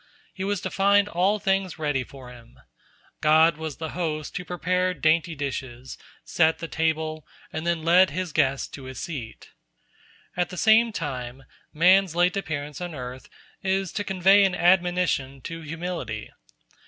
[0.33, 2.57] He was to find all things ready for him.
[3.21, 8.33] God was the host who prepared dainty dishes, set the table, and then led His
[8.33, 9.49] guest to his seat.
[10.35, 13.29] At the same time man's late appearance on earth
[13.61, 16.31] is to convey an admonition to humility.